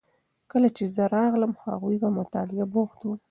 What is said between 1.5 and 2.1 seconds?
هغوی په